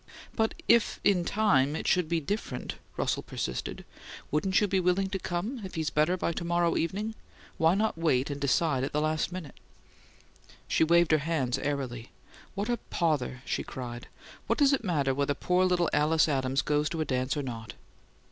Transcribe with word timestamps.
"But 0.35 0.55
if 0.67 0.99
this 1.03 1.25
time 1.27 1.75
it 1.75 1.87
should 1.87 2.09
be 2.09 2.19
different," 2.19 2.73
Russell 2.97 3.21
persisted; 3.21 3.85
"wouldn't 4.31 4.59
you 4.59 4.67
be 4.67 4.79
willing 4.79 5.11
to 5.11 5.19
come 5.19 5.61
if 5.63 5.75
he's 5.75 5.91
better 5.91 6.17
by 6.17 6.31
to 6.33 6.43
morrow 6.43 6.75
evening? 6.75 7.13
Why 7.59 7.75
not 7.75 7.99
wait 7.99 8.31
and 8.31 8.41
decide 8.41 8.83
at 8.83 8.93
the 8.93 8.99
last 8.99 9.31
minute?" 9.31 9.59
She 10.67 10.83
waved 10.83 11.11
her 11.11 11.19
hands 11.19 11.59
airily. 11.59 12.09
"What 12.55 12.67
a 12.67 12.77
pother!" 12.89 13.43
she 13.45 13.61
cried. 13.63 14.07
"What 14.47 14.57
does 14.57 14.73
it 14.73 14.83
matter 14.83 15.13
whether 15.13 15.35
poor 15.35 15.65
little 15.65 15.87
Alice 15.93 16.27
Adams 16.27 16.63
goes 16.63 16.89
to 16.89 17.01
a 17.01 17.05
dance 17.05 17.37
or 17.37 17.43
not?" 17.43 17.75